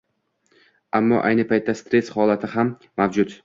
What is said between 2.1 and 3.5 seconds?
holati ham mavjud